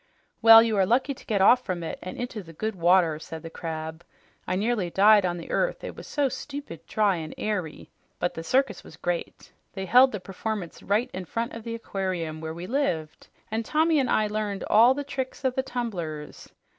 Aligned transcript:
"Well, 0.41 0.63
you're 0.63 0.87
lucky 0.87 1.13
to 1.13 1.25
get 1.27 1.41
off 1.41 1.63
from 1.63 1.83
it 1.83 1.99
and 2.01 2.17
into 2.17 2.41
the 2.41 2.53
good 2.53 2.73
water," 2.73 3.19
said 3.19 3.43
the 3.43 3.51
Crab. 3.51 4.03
"I 4.47 4.55
nearly 4.55 4.89
died 4.89 5.27
on 5.27 5.37
the 5.37 5.51
earth; 5.51 5.83
it 5.83 5.95
was 5.95 6.07
so 6.07 6.27
stupid, 6.27 6.87
dry 6.87 7.17
and 7.17 7.35
airy. 7.37 7.91
But 8.17 8.33
the 8.33 8.43
circus 8.43 8.83
was 8.83 8.97
great. 8.97 9.51
They 9.73 9.85
held 9.85 10.11
the 10.11 10.19
performance 10.19 10.81
right 10.81 11.11
in 11.13 11.25
front 11.25 11.53
of 11.53 11.63
the 11.63 11.75
aquarium 11.75 12.41
where 12.41 12.55
we 12.55 12.65
lived, 12.65 13.27
and 13.51 13.63
Tommy 13.63 13.99
and 13.99 14.09
I 14.09 14.25
learned 14.25 14.63
all 14.71 14.95
the 14.95 15.03
tricks 15.03 15.43
of 15.43 15.53
the 15.53 15.61
tumblers. 15.61 16.51